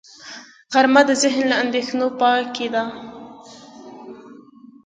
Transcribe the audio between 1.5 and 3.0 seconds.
اندېښنو پاکي ده